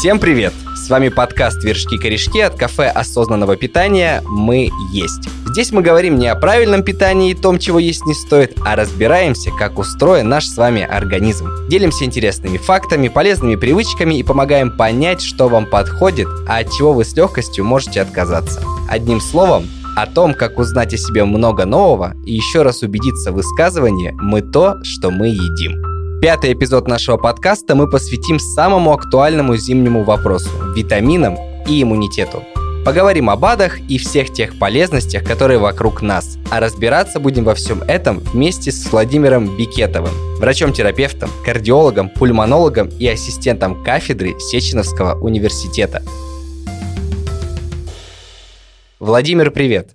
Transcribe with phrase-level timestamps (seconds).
[0.00, 0.54] Всем привет!
[0.76, 5.28] С вами подкаст «Вершки-корешки» от кафе осознанного питания «Мы есть».
[5.50, 9.50] Здесь мы говорим не о правильном питании и том, чего есть не стоит, а разбираемся,
[9.50, 11.50] как устроен наш с вами организм.
[11.68, 17.04] Делимся интересными фактами, полезными привычками и помогаем понять, что вам подходит, а от чего вы
[17.04, 18.62] с легкостью можете отказаться.
[18.88, 23.34] Одним словом, о том, как узнать о себе много нового и еще раз убедиться в
[23.34, 25.89] высказывании «мы то, что мы едим».
[26.20, 32.44] Пятый эпизод нашего подкаста мы посвятим самому актуальному зимнему вопросу– витаминам и иммунитету.
[32.84, 36.36] Поговорим о БАДах и всех тех полезностях, которые вокруг нас.
[36.50, 43.82] А разбираться будем во всем этом вместе с Владимиром Бикетовым, врачом-терапевтом, кардиологом, пульмонологом и ассистентом
[43.82, 46.02] кафедры Сеченовского университета.
[48.98, 49.92] Владимир, привет.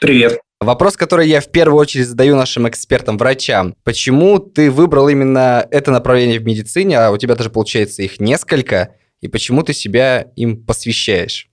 [0.00, 0.40] Привет.
[0.60, 3.74] Вопрос, который я в первую очередь задаю нашим экспертам-врачам.
[3.84, 8.94] Почему ты выбрал именно это направление в медицине, а у тебя даже получается их несколько,
[9.20, 11.48] и почему ты себя им посвящаешь?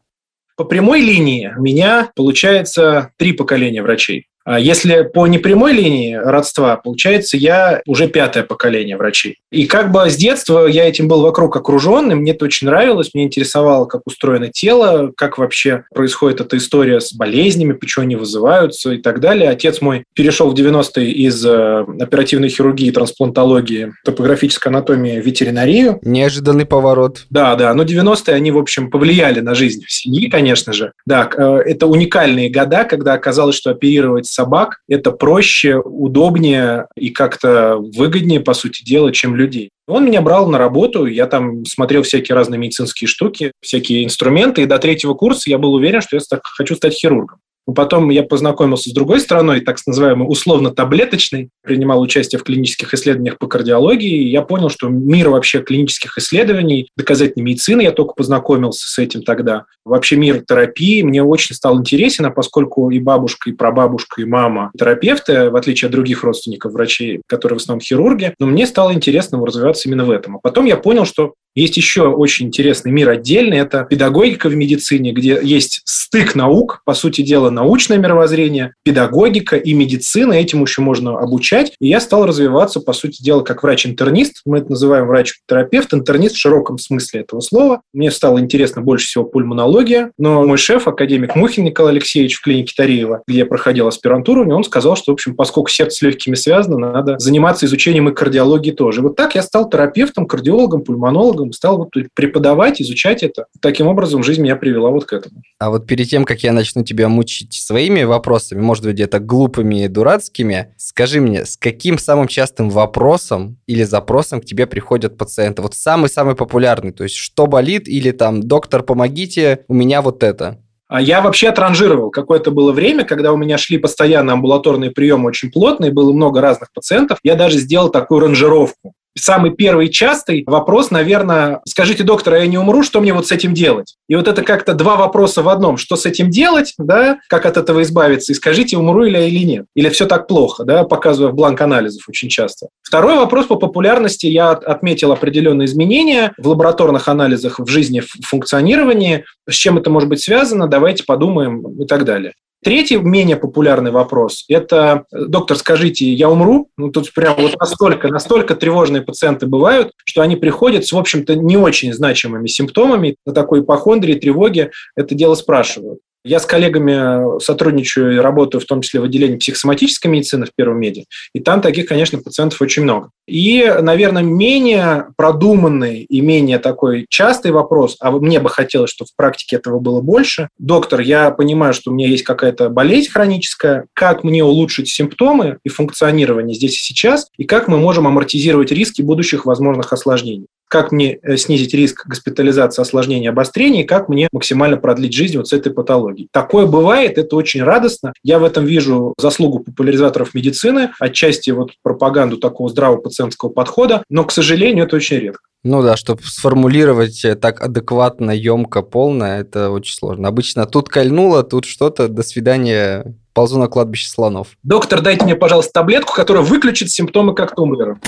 [0.55, 4.27] По прямой линии у меня получается три поколения врачей.
[4.45, 9.37] А если по непрямой линии родства, получается, я уже пятое поколение врачей.
[9.51, 13.23] И как бы с детства я этим был вокруг окруженным, мне это очень нравилось, мне
[13.25, 18.97] интересовало, как устроено тело, как вообще происходит эта история с болезнями, почему они вызываются и
[18.97, 19.49] так далее.
[19.49, 25.99] Отец мой перешел в 90-е из э, оперативной хирургии, трансплантологии, топографической анатомии в ветеринарию.
[26.01, 27.25] Неожиданный поворот.
[27.29, 30.91] Да, да, но 90-е, они, в общем, повлияли на жизнь в семьи, конечно же.
[31.05, 37.77] Да, э, это уникальные года, когда оказалось, что оперировать собак это проще, удобнее и как-то
[37.77, 39.69] выгоднее, по сути дела, чем людей.
[39.87, 44.65] Он меня брал на работу, я там смотрел всякие разные медицинские штуки, всякие инструменты, и
[44.65, 47.39] до третьего курса я был уверен, что я хочу стать хирургом.
[47.65, 53.47] Потом я познакомился с другой стороной, так называемой условно-таблеточной, принимал участие в клинических исследованиях по
[53.47, 58.99] кардиологии, и я понял, что мир вообще клинических исследований, доказательной медицины, я только познакомился с
[58.99, 59.65] этим тогда.
[59.85, 64.71] Вообще мир терапии мне очень стал интересен, а поскольку и бабушка, и прабабушка, и мама
[64.77, 69.43] терапевты, в отличие от других родственников врачей, которые в основном хирурги, но мне стало интересно
[69.45, 70.37] развиваться именно в этом.
[70.37, 75.11] А потом я понял, что есть еще очень интересный мир отдельный, это педагогика в медицине,
[75.11, 81.17] где есть стык наук, по сути дела, научное мировоззрение, педагогика и медицина, этим еще можно
[81.17, 81.73] обучать.
[81.79, 86.39] И я стал развиваться, по сути дела, как врач-интернист, мы это называем врач-терапевт, интернист в
[86.39, 87.81] широком смысле этого слова.
[87.93, 92.73] Мне стало интересно больше всего пульмонология, но мой шеф, академик Мухин Николай Алексеевич в клинике
[92.75, 96.77] Тареева, где я проходил аспирантуру, он сказал, что, в общем, поскольку сердце с легкими связано,
[96.77, 98.99] надо заниматься изучением и кардиологии тоже.
[98.99, 103.45] И вот так я стал терапевтом, кардиологом, пульмонологом, психологом, стал вот преподавать, изучать это.
[103.61, 105.41] Таким образом, жизнь меня привела вот к этому.
[105.59, 109.83] А вот перед тем, как я начну тебя мучить своими вопросами, может быть, где-то глупыми
[109.83, 115.61] и дурацкими, скажи мне, с каким самым частым вопросом или запросом к тебе приходят пациенты?
[115.61, 120.59] Вот самый-самый популярный, то есть что болит или там, доктор, помогите, у меня вот это.
[120.89, 122.11] А я вообще отранжировал.
[122.11, 126.71] Какое-то было время, когда у меня шли постоянно амбулаторные приемы очень плотные, было много разных
[126.71, 127.17] пациентов.
[127.23, 132.57] Я даже сделал такую ранжировку самый первый частый вопрос, наверное, скажите, доктор, а я не
[132.57, 133.95] умру, что мне вот с этим делать?
[134.07, 135.77] И вот это как-то два вопроса в одном.
[135.77, 139.43] Что с этим делать, да, как от этого избавиться, и скажите, умру ли я или
[139.43, 139.65] нет?
[139.75, 142.67] Или все так плохо, да, показывая в бланк анализов очень часто.
[142.81, 144.25] Второй вопрос по популярности.
[144.27, 149.25] Я отметил определенные изменения в лабораторных анализах в жизни, в функционировании.
[149.49, 150.67] С чем это может быть связано?
[150.67, 152.33] Давайте подумаем и так далее.
[152.63, 156.69] Третий, менее популярный вопрос– это, доктор, скажите, я умру?
[156.77, 161.35] Ну, тут прям вот настолько, настолько тревожные пациенты бывают, что они приходят с, в общем-то,
[161.35, 165.99] не очень значимыми симптомами, на такой ипохондрии, тревоге это дело спрашивают.
[166.23, 170.79] Я с коллегами сотрудничаю и работаю в том числе в отделении психосоматической медицины в Первом
[170.79, 173.09] меди, и там таких, конечно, пациентов очень много.
[173.27, 179.15] И, наверное, менее продуманный и менее такой частый вопрос, а мне бы хотелось, чтобы в
[179.15, 180.49] практике этого было больше.
[180.57, 185.69] Доктор, я понимаю, что у меня есть какая-то болезнь хроническая, как мне улучшить симптомы и
[185.69, 191.19] функционирование здесь и сейчас, и как мы можем амортизировать риски будущих возможных осложнений как мне
[191.21, 195.71] э, снизить риск госпитализации, осложнения, обострения, и как мне максимально продлить жизнь вот с этой
[195.71, 196.29] патологией.
[196.31, 198.11] Такое бывает, это очень радостно.
[198.23, 204.23] Я в этом вижу заслугу популяризаторов медицины, отчасти вот пропаганду такого здравого пациентского подхода, но,
[204.23, 205.43] к сожалению, это очень редко.
[205.63, 210.27] Ну да, чтобы сформулировать э, так адекватно, емко, полно, это очень сложно.
[210.27, 214.57] Обычно тут кольнуло, тут что-то, до свидания, ползу на кладбище слонов.
[214.63, 217.99] Доктор, дайте мне, пожалуйста, таблетку, которая выключит симптомы как тумблера.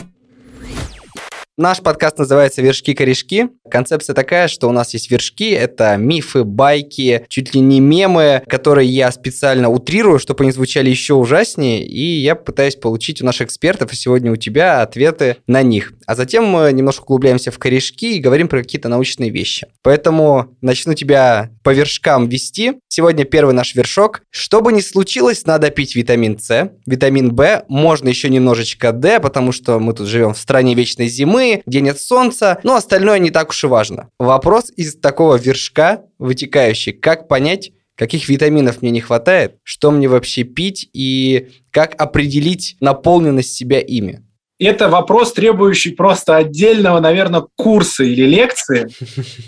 [1.57, 3.47] Наш подкаст называется «Вершки-корешки».
[3.71, 8.89] Концепция такая, что у нас есть вершки, это мифы, байки, чуть ли не мемы, которые
[8.89, 13.93] я специально утрирую, чтобы они звучали еще ужаснее, и я пытаюсь получить у наших экспертов,
[13.93, 15.93] и сегодня у тебя, ответы на них.
[16.05, 19.67] А затем мы немножко углубляемся в корешки и говорим про какие-то научные вещи.
[19.81, 22.73] Поэтому начну тебя по вершкам вести.
[22.89, 24.23] Сегодня первый наш вершок.
[24.29, 29.53] Что бы ни случилось, надо пить витамин С, витамин В, можно еще немножечко D, потому
[29.53, 33.50] что мы тут живем в стране вечной зимы, где нет солнца, но остальное не так
[33.50, 34.09] уж и важно.
[34.19, 36.94] Вопрос из такого вершка вытекающий.
[36.94, 43.53] Как понять, каких витаминов мне не хватает, что мне вообще пить и как определить наполненность
[43.53, 44.24] себя ими?
[44.57, 48.88] Это вопрос, требующий просто отдельного, наверное, курса или лекции.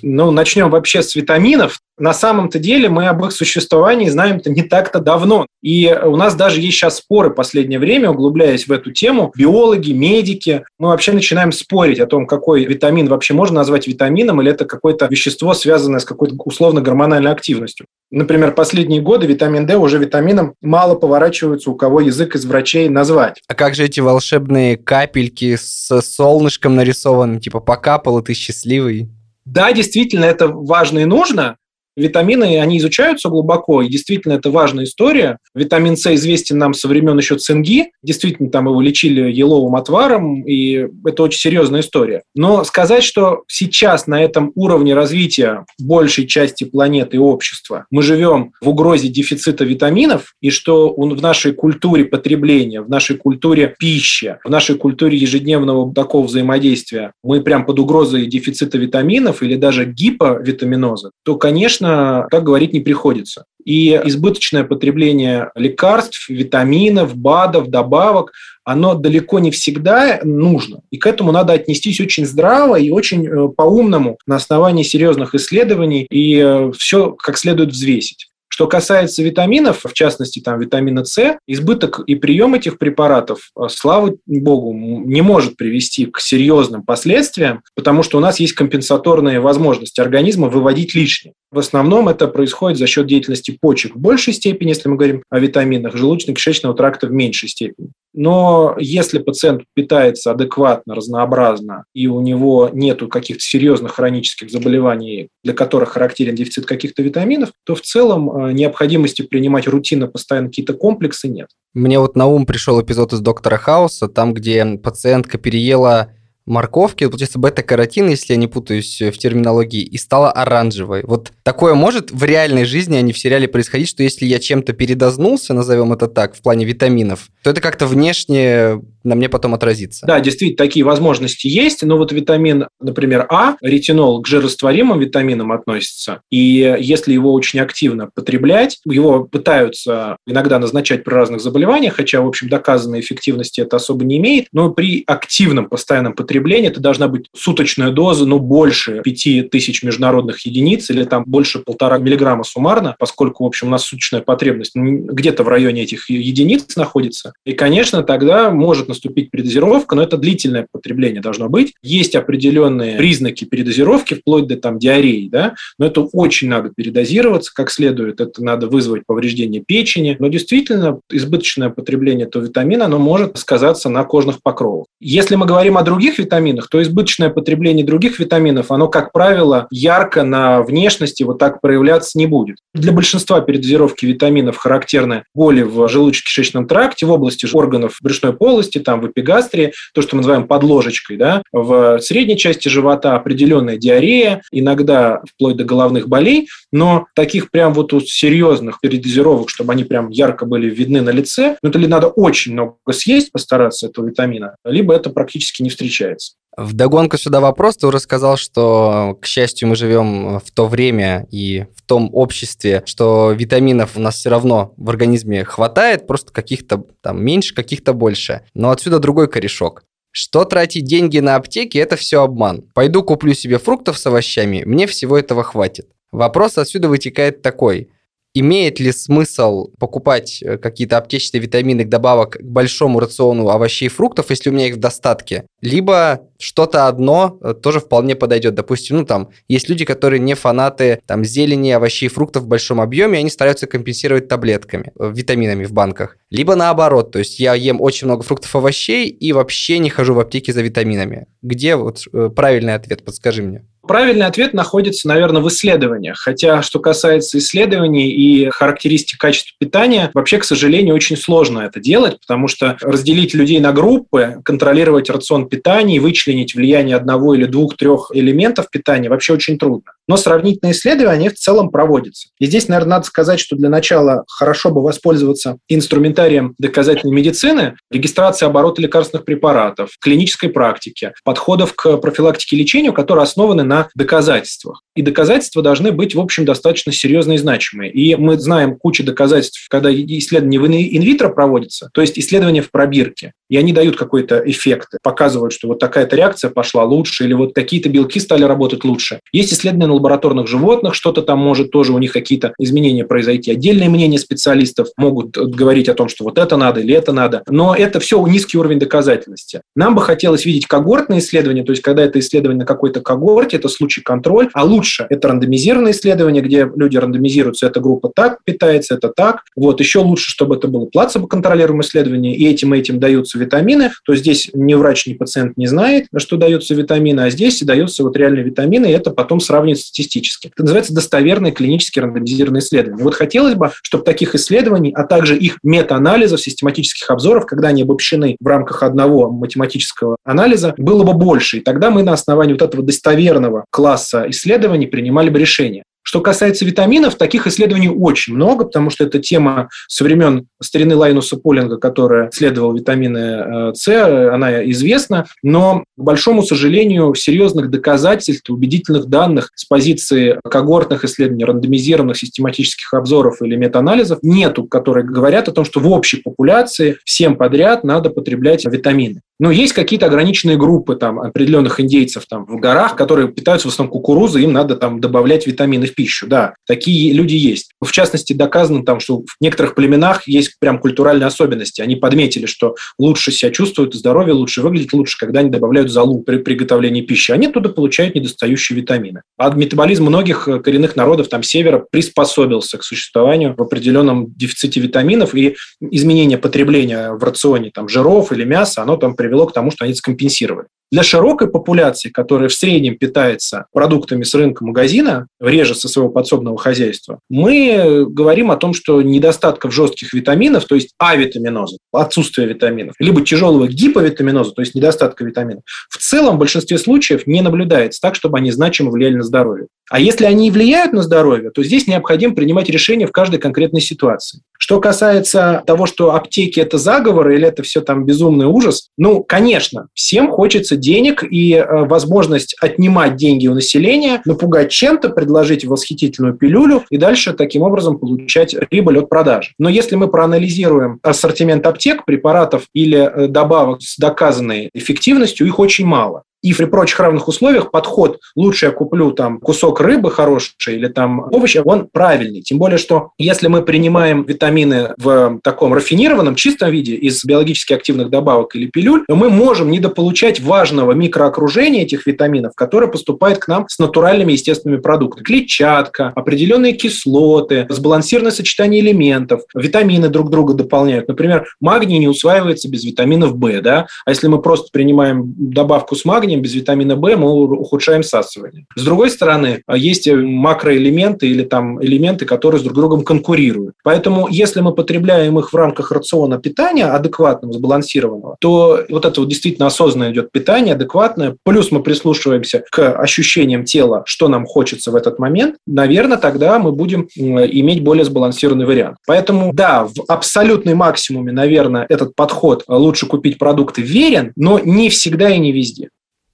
[0.01, 4.99] Ну, начнем вообще с витаминов на самом-то деле мы об их существовании знаем-то не так-то
[4.99, 5.47] давно.
[5.61, 9.31] И у нас даже есть сейчас споры в последнее время, углубляясь в эту тему.
[9.35, 14.51] Биологи, медики, мы вообще начинаем спорить о том, какой витамин вообще можно назвать витамином, или
[14.51, 17.87] это какое-то вещество, связанное с какой-то условно-гормональной активностью.
[18.11, 23.41] Например, последние годы витамин D уже витамином мало поворачивается, у кого язык из врачей назвать.
[23.47, 29.09] А как же эти волшебные капельки с солнышком нарисованным, типа покапал, и ты счастливый?
[29.45, 31.57] Да, действительно, это важно и нужно,
[31.97, 35.39] Витамины, они изучаются глубоко, и действительно это важная история.
[35.55, 40.87] Витамин С известен нам со времен еще цинги, действительно там его лечили еловым отваром, и
[41.05, 42.21] это очень серьезная история.
[42.35, 48.53] Но сказать, что сейчас на этом уровне развития большей части планеты и общества мы живем
[48.61, 54.49] в угрозе дефицита витаминов, и что в нашей культуре потребления, в нашей культуре пищи, в
[54.51, 61.35] нашей культуре ежедневного такого взаимодействия мы прям под угрозой дефицита витаминов или даже гиповитаминоза, то,
[61.35, 63.45] конечно, конечно, так говорить не приходится.
[63.63, 68.31] И избыточное потребление лекарств, витаминов, БАДов, добавок,
[68.63, 70.81] оно далеко не всегда нужно.
[70.89, 76.07] И к этому надо отнестись очень здраво и очень э, по-умному на основании серьезных исследований
[76.09, 78.29] и э, все как следует взвесить.
[78.49, 84.15] Что касается витаминов, в частности там витамина С, избыток и прием этих препаратов, э, слава
[84.25, 90.49] богу, не может привести к серьезным последствиям, потому что у нас есть компенсаторные возможности организма
[90.49, 91.33] выводить лишнее.
[91.51, 95.39] В основном это происходит за счет деятельности почек в большей степени, если мы говорим о
[95.39, 97.89] витаминах, желудочно-кишечного тракта в меньшей степени.
[98.19, 105.53] Но если пациент питается адекватно, разнообразно, и у него нет каких-то серьезных хронических заболеваний, для
[105.53, 111.27] которых характерен дефицит каких-то витаминов, то в целом э, необходимости принимать рутинно постоянно какие-то комплексы
[111.27, 111.49] нет.
[111.75, 116.09] Мне вот на ум пришел эпизод из «Доктора Хауса», там, где пациентка переела
[116.47, 121.03] морковки, получается бета-каротин, если я не путаюсь в терминологии, и стала оранжевой.
[121.03, 124.73] Вот такое может в реальной жизни, а не в сериале происходить, что если я чем-то
[124.73, 130.05] передознулся, назовем это так, в плане витаминов, то это как-то внешне на мне потом отразится.
[130.05, 136.21] Да, действительно, такие возможности есть, но вот витамин, например, А, ретинол к жирорастворимым витаминам относится,
[136.29, 142.27] и если его очень активно потреблять, его пытаются иногда назначать при разных заболеваниях, хотя, в
[142.27, 147.27] общем, доказанной эффективности это особо не имеет, но при активном постоянном потреблении это должна быть
[147.35, 153.47] суточная доза, ну, больше 5000 международных единиц или там больше полтора миллиграмма суммарно, поскольку, в
[153.47, 157.33] общем, у нас суточная потребность где-то в районе этих единиц находится.
[157.45, 161.73] И, конечно, тогда может наступить передозировка, но это длительное потребление должно быть.
[161.81, 167.71] Есть определенные признаки передозировки, вплоть до там диареи, да, но это очень надо передозироваться как
[167.71, 173.89] следует, это надо вызвать повреждение печени, но действительно избыточное потребление этого витамина, оно может сказаться
[173.89, 174.85] на кожных покровах.
[174.99, 176.26] Если мы говорим о других витаминах,
[176.67, 182.27] то избыточное потребление других витаминов, оно, как правило, ярко на внешности вот так проявляться не
[182.27, 182.57] будет.
[182.73, 189.01] Для большинства передозировки витаминов характерны боли в желудочно-кишечном тракте, в области органов брюшной полости, там
[189.01, 195.21] в эпигастрии, то, что мы называем подложечкой, да, в средней части живота определенная диарея, иногда
[195.33, 200.69] вплоть до головных болей, но таких прям вот серьезных передозировок, чтобы они прям ярко были
[200.69, 205.09] видны на лице, ну, это ли надо очень много съесть, постараться этого витамина, либо это
[205.09, 206.16] практически не встречается.
[206.57, 207.77] В догонку сюда вопрос.
[207.77, 212.81] Ты уже сказал, что, к счастью, мы живем в то время и в том обществе,
[212.85, 218.41] что витаминов у нас все равно в организме хватает, просто каких-то там меньше, каких-то больше.
[218.55, 219.83] Но отсюда другой корешок.
[220.09, 222.63] Что тратить деньги на аптеки– это все обман.
[222.73, 225.89] Пойду куплю себе фруктов с овощами, мне всего этого хватит.
[226.11, 227.89] Вопрос отсюда вытекает такой.
[228.33, 233.89] Имеет ли смысл покупать э, какие-то аптечные витамины к добавок к большому рациону овощей и
[233.89, 235.45] фруктов, если у меня их в достатке?
[235.61, 238.55] Либо что-то одно э, тоже вполне подойдет.
[238.55, 242.79] Допустим, ну там есть люди, которые не фанаты там зелени, овощей и фруктов в большом
[242.79, 246.17] объеме, они стараются компенсировать таблетками, э, витаминами в банках.
[246.29, 250.13] Либо наоборот, то есть я ем очень много фруктов и овощей и вообще не хожу
[250.13, 251.27] в аптеке за витаминами.
[251.41, 252.03] Где вот
[252.35, 253.65] правильный ответ, подскажи мне.
[253.87, 256.17] Правильный ответ находится, наверное, в исследованиях.
[256.17, 262.19] Хотя, что касается исследований и характеристик качества питания, вообще, к сожалению, очень сложно это делать,
[262.19, 268.11] потому что разделить людей на группы, контролировать рацион питания и вычленить влияние одного или двух-трех
[268.13, 269.91] элементов питания вообще очень трудно.
[270.07, 272.29] Но сравнительные исследования в целом проводятся.
[272.39, 278.45] И здесь, наверное, надо сказать, что для начала хорошо бы воспользоваться инструментарием доказательной медицины, регистрации
[278.45, 284.81] оборота лекарственных препаратов, клинической практики, подходов к профилактике и лечению, которые основаны на доказательствах.
[284.95, 287.91] И доказательства должны быть, в общем, достаточно серьезные и значимые.
[287.91, 293.33] И мы знаем кучу доказательств, когда исследования в инвитро проводятся, то есть исследования в пробирке,
[293.49, 297.89] и они дают какой-то эффект, показывают, что вот такая-то реакция пошла лучше, или вот такие-то
[297.89, 299.19] белки стали работать лучше.
[299.31, 303.51] Есть исследования лабораторных животных, что-то там может тоже у них какие-то изменения произойти.
[303.51, 307.43] Отдельные мнения специалистов могут говорить о том, что вот это надо или это надо.
[307.49, 309.61] Но это все низкий уровень доказательности.
[309.75, 313.69] Нам бы хотелось видеть когортные исследования, то есть когда это исследование на какой-то когорте, это
[313.69, 319.09] случай контроль, а лучше это рандомизированное исследование, где люди рандомизируются, эта группа так питается, это
[319.09, 319.41] так.
[319.55, 324.15] Вот еще лучше, чтобы это было плацебо-контролируемое исследование, и этим и этим даются витамины, то
[324.15, 328.43] здесь ни врач, ни пациент не знает, что даются витамины, а здесь даются вот реальные
[328.43, 330.47] витамины, и это потом сравнивать статистически.
[330.47, 333.03] Это называется достоверные клинические рандомизированные исследования.
[333.03, 338.37] Вот хотелось бы, чтобы таких исследований, а также их мета-анализов, систематических обзоров, когда они обобщены
[338.39, 341.57] в рамках одного математического анализа, было бы больше.
[341.57, 345.83] И тогда мы на основании вот этого достоверного класса исследований принимали бы решение.
[346.07, 351.35] Что касается витаминов, таких исследований очень много, потому что это тема со времен старины Лайнуса
[351.35, 359.07] Полинга, которая исследовал витамины э, С, она известна, но, к большому сожалению, серьезных доказательств, убедительных
[359.07, 365.65] данных с позиции когортных исследований, рандомизированных систематических обзоров или метаанализов нету, которые говорят о том,
[365.65, 369.19] что в общей популяции всем подряд надо потреблять витамины.
[369.39, 373.91] Но есть какие-то ограниченные группы там, определенных индейцев там, в горах, которые питаются в основном
[373.91, 376.27] кукурузой, им надо там добавлять витамины в пищу.
[376.27, 377.71] Да, такие люди есть.
[377.81, 381.81] В частности, доказано, там, что в некоторых племенах есть прям культуральные особенности.
[381.81, 386.37] Они подметили, что лучше себя чувствуют, здоровье лучше выглядит лучше, когда они добавляют залу при
[386.37, 387.31] приготовлении пищи.
[387.31, 389.23] Они туда получают недостающие витамины.
[389.37, 395.33] А метаболизм многих э, коренных народов там севера приспособился к существованию в определенном дефиците витаминов,
[395.33, 399.85] и изменение потребления в рационе там, жиров или мяса, оно там привело к тому, что
[399.85, 400.67] они скомпенсировали.
[400.91, 406.57] Для широкой популяции, которая в среднем питается продуктами с рынка магазина, реже со своего подсобного
[406.57, 413.21] хозяйства, мы говорим о том, что недостатков жестких витаминов, то есть авитаминоза, отсутствие витаминов, либо
[413.21, 418.37] тяжелого гиповитаминоза, то есть недостатка витаминов, в целом в большинстве случаев не наблюдается так, чтобы
[418.37, 419.67] они значимо влияли на здоровье.
[419.89, 424.41] А если они влияют на здоровье, то здесь необходимо принимать решения в каждой конкретной ситуации.
[424.59, 429.87] Что касается того, что аптеки– это заговор или это все там безумный ужас, ну, конечно,
[429.93, 436.83] всем хочется денег и э, возможность отнимать деньги у населения, напугать чем-то, предложить восхитительную пилюлю
[436.89, 439.51] и дальше таким образом получать прибыль от продажи.
[439.59, 445.85] Но если мы проанализируем ассортимент аптек, препаратов или э, добавок с доказанной эффективностью, их очень
[445.85, 450.87] мало и при прочих равных условиях подход «лучше я куплю там кусок рыбы хороший или
[450.87, 452.41] там овощи», он правильный.
[452.41, 458.09] Тем более, что если мы принимаем витамины в таком рафинированном, чистом виде из биологически активных
[458.09, 463.67] добавок или пилюль, то мы можем недополучать важного микроокружения этих витаминов, которое поступает к нам
[463.67, 465.23] с натуральными естественными продуктами.
[465.23, 471.07] Клетчатка, определенные кислоты, сбалансированное сочетание элементов, витамины друг друга дополняют.
[471.07, 473.87] Например, магний не усваивается без витаминов В, да?
[474.05, 478.65] а если мы просто принимаем добавку с магнием, магнием, без витамина В мы ухудшаем всасывание.
[478.75, 483.75] С другой стороны, есть макроэлементы или там элементы, которые с друг другом конкурируют.
[483.83, 489.29] Поэтому, если мы потребляем их в рамках рациона питания адекватного, сбалансированного, то вот это вот
[489.29, 494.95] действительно осознанно идет питание, адекватное, плюс мы прислушиваемся к ощущениям тела, что нам хочется в
[494.95, 498.97] этот момент, наверное, тогда мы будем иметь более сбалансированный вариант.
[499.07, 505.29] Поэтому, да, в абсолютной максимуме, наверное, этот подход лучше купить продукты верен, но не всегда
[505.29, 505.89] и не везде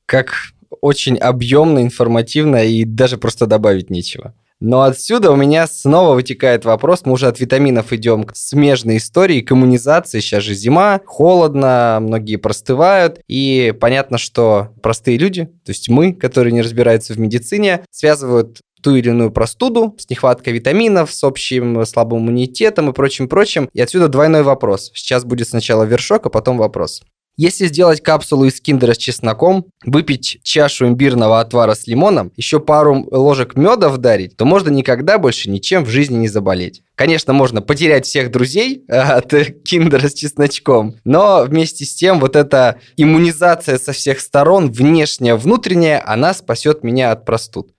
[0.05, 0.33] как
[0.81, 4.33] очень объемно, информативно и даже просто добавить нечего.
[4.59, 9.41] Но отсюда у меня снова вытекает вопрос, мы уже от витаминов идем к смежной истории,
[9.41, 10.21] к иммунизации.
[10.21, 13.19] Сейчас же зима, холодно, многие простывают.
[13.27, 18.95] И понятно, что простые люди, то есть мы, которые не разбираются в медицине, связывают ту
[18.95, 23.69] или иную простуду с нехваткой витаминов, с общим слабым иммунитетом и прочим-прочим.
[23.73, 24.91] И отсюда двойной вопрос.
[24.93, 27.01] Сейчас будет сначала вершок, а потом вопрос.
[27.35, 33.07] Если сделать капсулу из киндера с чесноком, выпить чашу имбирного отвара с лимоном, еще пару
[33.09, 36.83] ложек меда вдарить, то можно никогда больше ничем в жизни не заболеть.
[36.95, 39.33] Конечно, можно потерять всех друзей от
[39.65, 46.03] киндера с чесночком, но вместе с тем вот эта иммунизация со всех сторон, внешняя, внутренняя,
[46.05, 47.72] она спасет меня от простуд.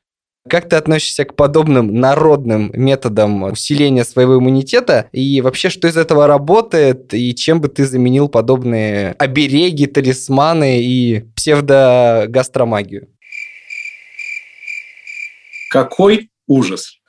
[0.46, 5.08] Как ты относишься к подобным народным методам усиления своего иммунитета?
[5.10, 7.14] И вообще, что из этого работает?
[7.14, 13.08] И чем бы ты заменил подобные обереги, талисманы и псевдогастромагию?
[15.70, 17.00] Какой ужас!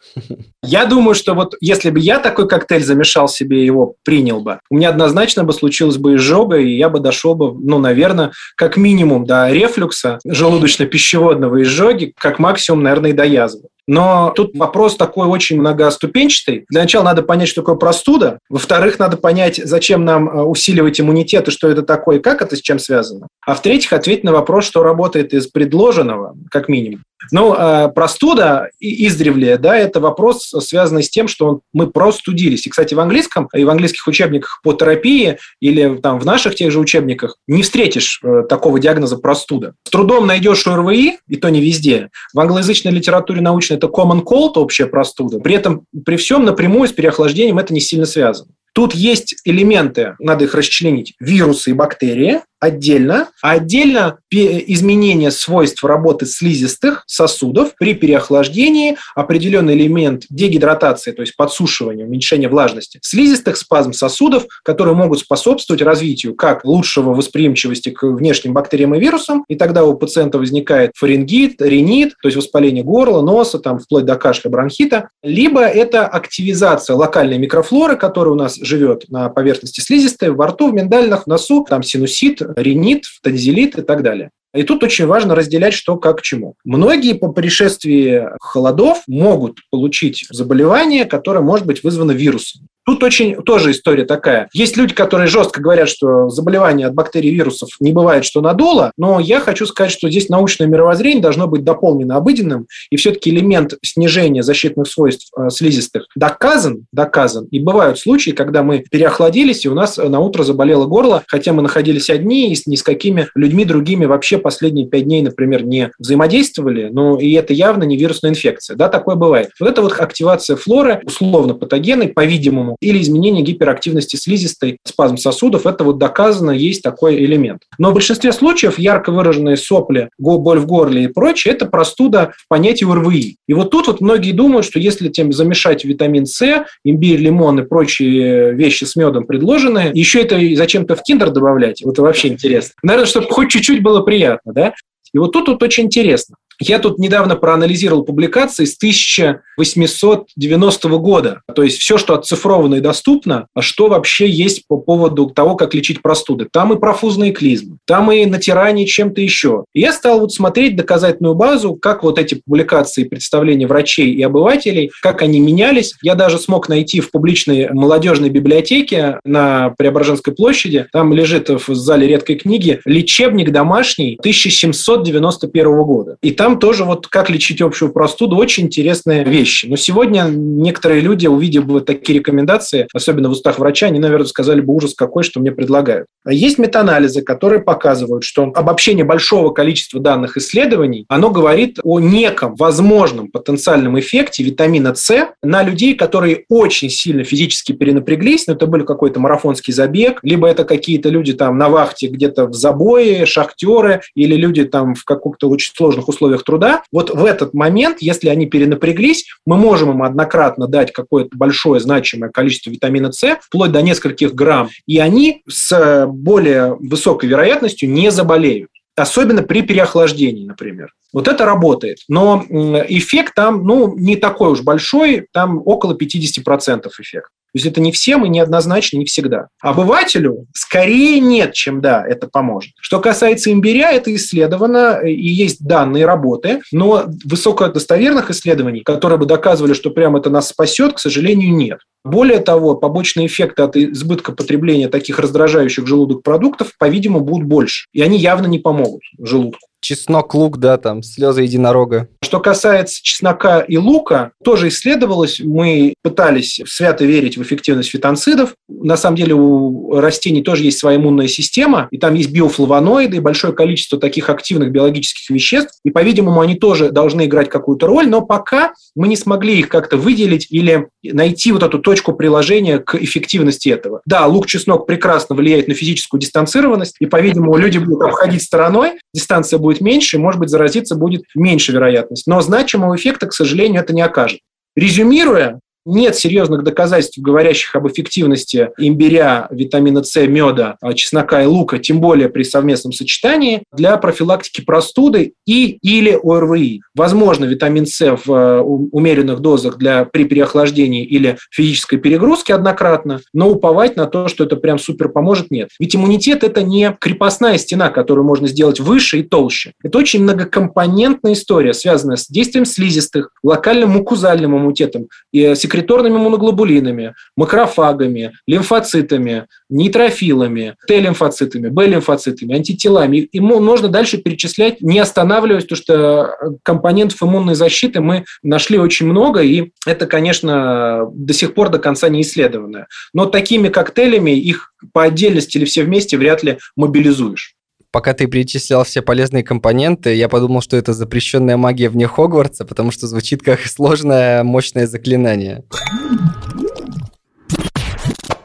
[0.63, 4.75] Я думаю, что вот если бы я такой коктейль замешал себе, его принял бы, у
[4.75, 9.25] меня однозначно бы случилась бы изжога, и я бы дошел бы, ну, наверное, как минимум
[9.25, 13.67] до рефлюкса, желудочно-пищеводного изжоги, как максимум, наверное, и до язвы.
[13.87, 16.65] Но тут вопрос такой очень многоступенчатый.
[16.69, 18.39] Для начала надо понять, что такое простуда.
[18.49, 22.55] Во-вторых, надо понять, зачем нам э, усиливать иммунитет и что это такое, и как это
[22.55, 23.27] с чем связано.
[23.45, 27.03] А в-третьих, ответить на вопрос, что работает из предложенного, как минимум.
[27.31, 32.67] Ну, э, простуда издревле, да, это вопрос, связанный с тем, что мы простудились.
[32.67, 36.71] И, кстати, в английском и в английских учебниках по терапии или там в наших тех
[36.71, 39.73] же учебниках не встретишь э, такого диагноза простуда.
[39.85, 42.09] С трудом найдешь ОРВИ, и то не везде.
[42.33, 45.39] В англоязычной литературе научной это common cold, общая простуда.
[45.39, 48.51] При этом при всем напрямую с переохлаждением это не сильно связано.
[48.75, 56.25] Тут есть элементы, надо их расчленить, вирусы и бактерии, отдельно, а отдельно изменение свойств работы
[56.25, 64.45] слизистых сосудов при переохлаждении, определенный элемент дегидратации, то есть подсушивания, уменьшения влажности, слизистых спазм сосудов,
[64.63, 69.95] которые могут способствовать развитию как лучшего восприимчивости к внешним бактериям и вирусам, и тогда у
[69.95, 75.61] пациента возникает фарингит, ринит, то есть воспаление горла, носа, там, вплоть до кашля, бронхита, либо
[75.61, 81.23] это активизация локальной микрофлоры, которая у нас живет на поверхности слизистой, во рту, в миндалинах,
[81.23, 84.31] в носу, там синусит, ринит, танзелит и так далее.
[84.55, 86.55] И тут очень важно разделять, что как к чему.
[86.63, 92.67] Многие по пришествии холодов могут получить заболевание, которое может быть вызвано вирусом.
[92.85, 94.47] Тут очень тоже история такая.
[94.53, 98.91] Есть люди, которые жестко говорят, что заболевания от бактерий и вирусов не бывает, что надоло,
[98.97, 103.73] но я хочу сказать, что здесь научное мировоззрение должно быть дополнено обыденным, и все-таки элемент
[103.83, 107.45] снижения защитных свойств э, слизистых доказан, доказан.
[107.49, 111.63] И бывают случаи, когда мы переохладились, и у нас на утро заболело горло, хотя мы
[111.63, 115.91] находились одни и с ни с какими людьми другими вообще последние пять дней, например, не
[115.97, 118.75] взаимодействовали, но и это явно не вирусная инфекция.
[118.75, 119.49] Да, такое бывает.
[119.59, 125.65] Вот это вот активация флоры, условно патогенной, по-видимому, или изменение гиперактивности слизистой, спазм сосудов.
[125.65, 127.63] Это вот доказано, есть такой элемент.
[127.77, 132.47] Но в большинстве случаев ярко выраженные сопли, боль в горле и прочее, это простуда в
[132.47, 133.37] понятии РВИ.
[133.47, 137.63] И вот тут вот многие думают, что если тем замешать витамин С, имбирь, лимон и
[137.63, 142.73] прочие вещи с медом предложенные, еще это зачем-то в киндер добавлять, вот это вообще интересно.
[142.83, 144.73] Наверное, чтобы хоть чуть-чуть было приятно, да?
[145.13, 146.35] И вот тут вот очень интересно.
[146.59, 151.41] Я тут недавно проанализировал публикации с 1890 года.
[151.53, 155.73] То есть все, что оцифровано и доступно, а что вообще есть по поводу того, как
[155.73, 156.47] лечить простуды.
[156.51, 159.65] Там и профузные клизмы, там и натирание чем-то еще.
[159.73, 164.91] И я стал вот смотреть доказательную базу, как вот эти публикации, представления врачей и обывателей,
[165.01, 165.93] как они менялись.
[166.01, 172.07] Я даже смог найти в публичной молодежной библиотеке на Преображенской площади, там лежит в зале
[172.07, 176.17] редкой книги, лечебник домашний 1791 года.
[176.21, 179.65] И там там тоже вот как лечить общую простуду, очень интересные вещи.
[179.65, 184.61] Но сегодня некоторые люди, увидев бы такие рекомендации, особенно в устах врача, они, наверное, сказали
[184.61, 186.05] бы ужас какой, что мне предлагают.
[186.23, 192.53] А есть метаанализы, которые показывают, что обобщение большого количества данных исследований, оно говорит о неком
[192.53, 198.85] возможном потенциальном эффекте витамина С на людей, которые очень сильно физически перенапряглись, но это был
[198.85, 204.35] какой-то марафонский забег, либо это какие-то люди там на вахте где-то в забое, шахтеры, или
[204.35, 208.45] люди там в каких-то очень сложных условиях условиях труда, вот в этот момент, если они
[208.45, 214.33] перенапряглись, мы можем им однократно дать какое-то большое значимое количество витамина С, вплоть до нескольких
[214.33, 220.93] грамм, и они с более высокой вероятностью не заболеют особенно при переохлаждении, например.
[221.11, 221.97] Вот это работает.
[222.07, 227.29] Но эффект там ну, не такой уж большой, там около 50% эффект.
[227.55, 229.47] Есть это не всем и неоднозначно, не всегда.
[229.61, 232.73] Обывателю скорее нет, чем да, это поможет.
[232.81, 239.71] Что касается имбиря, это исследовано, и есть данные работы, но высокодостоверных исследований, которые бы доказывали,
[239.73, 241.79] что прямо это нас спасет, к сожалению, нет.
[242.03, 247.85] Более того, побочные эффекты от избытка потребления таких раздражающих желудок продуктов, по-видимому, будут больше.
[247.93, 252.07] И они явно не помогут желудку чеснок, лук, да, там, слезы единорога.
[252.23, 255.39] Что касается чеснока и лука, тоже исследовалось.
[255.39, 258.55] Мы пытались свято верить в эффективность фитонцидов.
[258.67, 263.19] На самом деле у растений тоже есть своя иммунная система, и там есть биофлавоноиды, и
[263.19, 265.79] большое количество таких активных биологических веществ.
[265.85, 269.97] И, по-видимому, они тоже должны играть какую-то роль, но пока мы не смогли их как-то
[269.97, 274.01] выделить или найти вот эту точку приложения к эффективности этого.
[274.05, 279.59] Да, лук, чеснок прекрасно влияет на физическую дистанцированность, и, по-видимому, люди будут обходить стороной, дистанция
[279.59, 282.27] будет будет меньше, может быть, заразиться будет меньше вероятность.
[282.27, 284.39] Но значимого эффекта, к сожалению, это не окажет.
[284.75, 291.77] Резюмируя, нет серьезных доказательств, говорящих об эффективности имбиря, витамина С, меда, а, чеснока и лука,
[291.77, 296.81] тем более при совместном сочетании, для профилактики простуды и или ОРВИ.
[296.95, 303.49] Возможно, витамин С в а, умеренных дозах для, при переохлаждении или физической перегрузке однократно, но
[303.49, 305.69] уповать на то, что это прям супер поможет, нет.
[305.79, 309.73] Ведь иммунитет– это не крепостная стена, которую можно сделать выше и толще.
[309.83, 318.33] Это очень многокомпонентная история, связанная с действием слизистых, локальным мукузальным иммунитетом и секреторными моноглобулинами, макрофагами,
[318.47, 323.17] лимфоцитами, нейтрофилами, Т-лимфоцитами, Б-лимфоцитами, антителами.
[323.17, 329.41] И можно дальше перечислять, не останавливаясь, потому что компонентов иммунной защиты мы нашли очень много,
[329.41, 332.87] и это, конечно, до сих пор до конца не исследованное.
[333.13, 337.54] Но такими коктейлями их по отдельности или все вместе вряд ли мобилизуешь
[337.95, 342.91] пока ты перечислял все полезные компоненты, я подумал, что это запрещенная магия вне Хогвартса, потому
[342.91, 345.63] что звучит как сложное, мощное заклинание.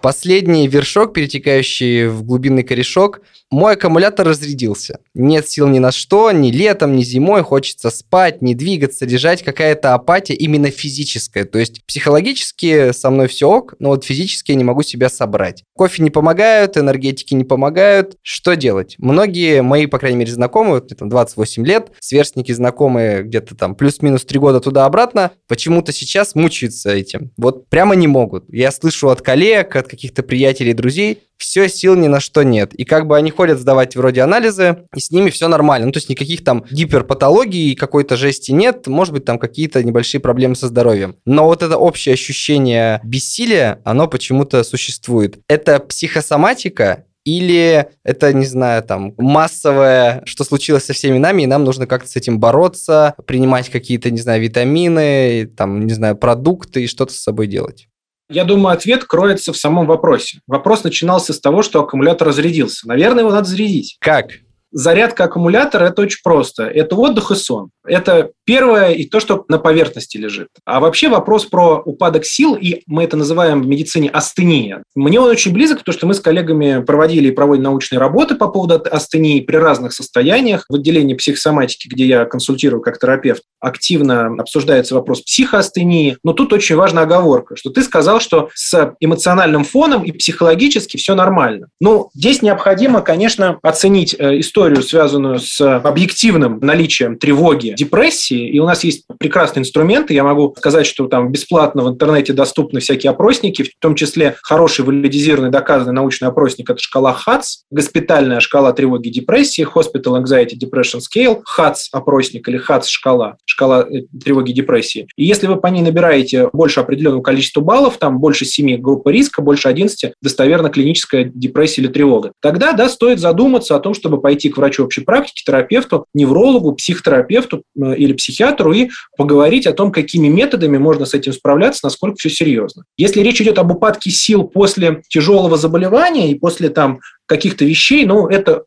[0.03, 5.01] Последний вершок, перетекающий в глубинный корешок, мой аккумулятор разрядился.
[5.15, 9.95] Нет сил ни на что, ни летом, ни зимой, хочется спать, не двигаться, лежать, какая-то
[9.95, 11.45] апатия именно физическая.
[11.45, 15.65] То есть психологически со мной все ок, но вот физически я не могу себя собрать.
[15.75, 18.17] Кофе не помогают, энергетики не помогают.
[18.23, 18.95] Что делать?
[18.99, 23.75] Многие мои, по крайней мере, знакомые, вот мне там 28 лет, сверстники знакомые где-то там
[23.75, 27.33] плюс-минус 3 года туда-обратно, почему-то сейчас мучаются этим.
[27.37, 28.45] Вот прямо не могут.
[28.49, 32.75] Я слышу от коллег, от каких-то приятелей, друзей, все, сил ни на что нет.
[32.75, 35.87] И как бы они ходят сдавать вроде анализы, и с ними все нормально.
[35.87, 40.55] Ну, то есть никаких там гиперпатологий, какой-то жести нет, может быть, там какие-то небольшие проблемы
[40.55, 41.17] со здоровьем.
[41.25, 45.39] Но вот это общее ощущение бессилия, оно почему-то существует.
[45.49, 51.65] Это психосоматика или это, не знаю, там, массовое, что случилось со всеми нами, и нам
[51.65, 56.87] нужно как-то с этим бороться, принимать какие-то, не знаю, витамины, там, не знаю, продукты и
[56.87, 57.89] что-то с собой делать?
[58.31, 60.41] Я думаю, ответ кроется в самом вопросе.
[60.47, 62.87] Вопрос начинался с того, что аккумулятор разрядился.
[62.87, 63.97] Наверное, его надо зарядить.
[64.01, 64.27] Как?
[64.71, 66.63] Зарядка аккумулятора– это очень просто.
[66.63, 67.71] Это отдых и сон.
[67.87, 70.49] Это первое и то, что на поверхности лежит.
[70.65, 74.83] А вообще вопрос про упадок сил, и мы это называем в медицине астения.
[74.95, 78.49] Мне он очень близок, потому что мы с коллегами проводили и проводим научные работы по
[78.49, 80.67] поводу астении при разных состояниях.
[80.69, 86.19] В отделении психосоматики, где я консультирую как терапевт, активно обсуждается вопрос психоастении.
[86.25, 91.15] Но тут очень важная оговорка, что ты сказал, что с эмоциональным фоном и психологически все
[91.15, 91.69] нормально.
[91.81, 98.67] Ну, здесь необходимо, конечно, оценить э, историю, связанную с объективным наличием тревоги, депрессии, и у
[98.67, 100.15] нас есть прекрасные инструменты.
[100.15, 104.85] Я могу сказать, что там бесплатно в интернете доступны всякие опросники, в том числе хороший
[104.85, 111.01] валидизированный, доказанный научный опросник– это шкала ХАЦ, госпитальная шкала тревоги и депрессии, Hospital Anxiety Depression
[111.01, 115.09] Scale, ХАЦ опросник или ХАЦ шкала, шкала э, тревоги и депрессии.
[115.17, 119.43] И если вы по ней набираете больше определенного количества баллов, там больше 7 группы риска,
[119.43, 124.51] больше 11 достоверно клиническая депрессия или тревога, тогда да, стоит задуматься о том, чтобы пойти
[124.51, 130.29] к врачу общей практики, терапевту, неврологу, психотерапевту э, или психиатру и поговорить о том, какими
[130.29, 132.85] методами можно с этим справляться, насколько все серьезно.
[132.97, 138.27] Если речь идет об упадке сил после тяжелого заболевания и после там каких-то вещей, ну,
[138.27, 138.65] это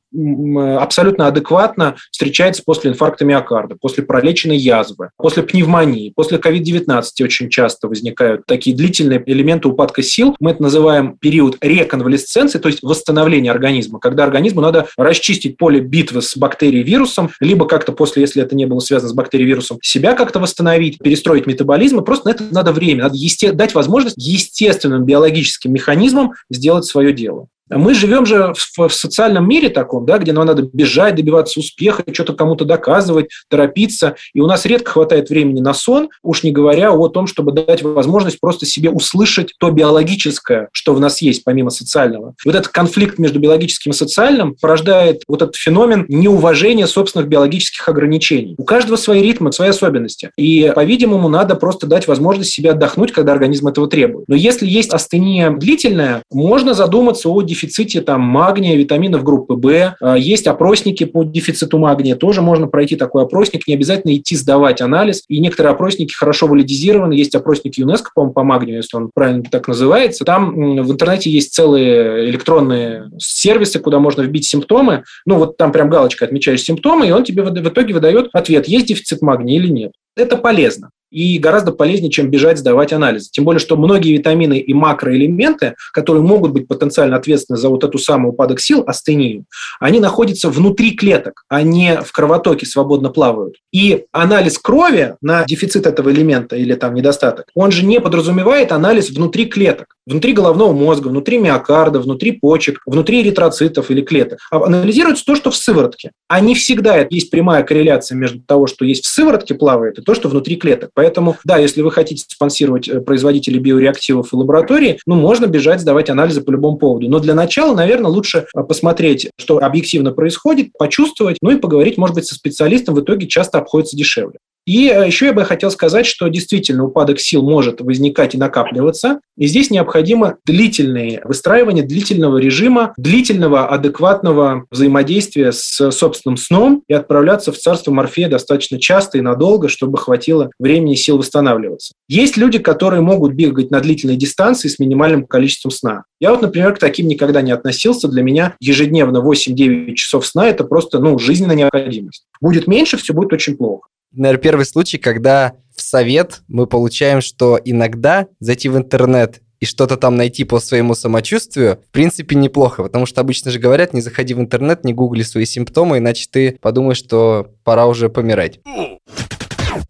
[0.80, 7.90] абсолютно адекватно встречается после инфаркта миокарда, после пролеченной язвы, после пневмонии, после COVID-19 очень часто
[7.90, 10.38] возникают такие длительные элементы упадка сил.
[10.40, 16.22] Мы это называем период реконвалесценции, то есть восстановления организма, когда организму надо расчистить поле битвы
[16.22, 20.14] с бактерией, вирусом, либо как-то после, если это не было связано с бактерией, вирусом, себя
[20.14, 25.04] как-то восстановить, перестроить метаболизм, и просто на это надо время, надо есте- дать возможность естественным
[25.04, 27.48] биологическим механизмам сделать свое дело.
[27.70, 32.04] Мы живем же в, в социальном мире таком, да, где нам надо бежать, добиваться успеха,
[32.12, 34.16] что-то кому-то доказывать, торопиться.
[34.34, 37.82] И у нас редко хватает времени на сон, уж не говоря о том, чтобы дать
[37.82, 42.36] возможность просто себе услышать то биологическое, что в нас есть, помимо социального.
[42.46, 48.56] Вот этот конфликт между биологическим и социальным порождает вот этот феномен неуважения собственных биологических ограничений.
[48.58, 50.32] У каждого свои ритмы, свои особенности.
[50.38, 54.28] И, по-видимому, надо просто дать возможность себе отдохнуть, когда организм этого требует.
[54.28, 59.96] Но если есть астения длительная, можно задуматься о дефиците там, магния, витаминов группы В.
[60.00, 62.16] А, есть опросники по дефициту магния.
[62.16, 63.68] Тоже можно пройти такой опросник.
[63.68, 65.24] Не обязательно идти сдавать анализ.
[65.28, 67.14] И некоторые опросники хорошо валидизированы.
[67.14, 70.26] Есть опросник ЮНЕСКО, по-моему, по магнию, если он правильно так называется.
[70.26, 75.04] Там в интернете есть целые электронные сервисы, куда можно вбить симптомы.
[75.26, 78.88] Ну, вот там прям галочка отмечаешь симптомы, и он тебе в итоге выдает ответ, есть
[78.88, 79.92] дефицит магния или нет.
[80.16, 83.30] Это полезно и гораздо полезнее, чем бежать сдавать анализы.
[83.32, 88.00] Тем более, что многие витамины и макроэлементы, которые могут быть потенциально ответственны за вот эту
[88.00, 89.46] самую упадок сил, астению,
[89.80, 93.58] они находятся внутри клеток, а не в кровотоке свободно плавают.
[93.72, 99.12] И анализ крови на дефицит этого элемента или там недостаток, он же не подразумевает анализ
[99.12, 104.40] внутри клеток, внутри головного мозга, внутри миокарда, внутри почек, внутри эритроцитов или клеток.
[104.50, 106.12] А анализируется то, что в сыворотке.
[106.28, 110.30] А не всегда есть прямая корреляция между того, что есть в сыворотке плавает, то, что
[110.30, 110.92] внутри клеток.
[110.94, 116.10] Поэтому, да, если вы хотите спонсировать э, производителей биореактивов в лаборатории, ну, можно бежать, сдавать
[116.10, 117.10] анализы по любому поводу.
[117.10, 122.16] Но для начала, наверное, лучше э, посмотреть, что объективно происходит, почувствовать, ну и поговорить, может
[122.16, 122.96] быть, со специалистом.
[122.96, 124.38] В итоге часто обходится дешевле.
[124.66, 129.20] И э, еще я бы хотел сказать, что действительно упадок сил может возникать и накапливаться.
[129.38, 137.52] И здесь необходимо длительное выстраивание длительного режима, длительного адекватного взаимодействия с собственным сном и отправляться
[137.52, 141.94] в царство Морфея достаточно часто и надолго, чтобы хватило времени и сил восстанавливаться.
[142.08, 146.04] Есть люди, которые могут бегать на длительной дистанции с минимальным количеством сна.
[146.20, 148.08] Я вот, например, к таким никогда не относился.
[148.08, 152.24] Для меня ежедневно 8-9 часов сна– это просто ну, жизненная необходимость.
[152.40, 157.60] Будет меньше, все будет очень плохо наверное, первый случай, когда в совет мы получаем, что
[157.64, 163.06] иногда зайти в интернет и что-то там найти по своему самочувствию, в принципе, неплохо, потому
[163.06, 166.98] что обычно же говорят, не заходи в интернет, не гугли свои симптомы, иначе ты подумаешь,
[166.98, 168.60] что пора уже помирать.